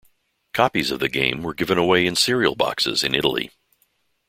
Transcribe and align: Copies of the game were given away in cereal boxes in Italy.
Copies 0.55 0.89
of 0.89 0.99
the 0.99 1.07
game 1.09 1.43
were 1.43 1.53
given 1.53 1.77
away 1.77 2.07
in 2.07 2.15
cereal 2.15 2.55
boxes 2.55 3.03
in 3.03 3.13
Italy. 3.13 3.51